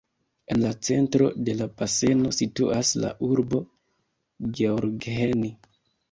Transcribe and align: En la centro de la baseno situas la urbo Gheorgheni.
En 0.53 0.59
la 0.61 0.69
centro 0.85 1.25
de 1.49 1.53
la 1.57 1.65
baseno 1.81 2.31
situas 2.37 2.93
la 3.03 3.11
urbo 3.27 3.59
Gheorgheni. 4.61 5.51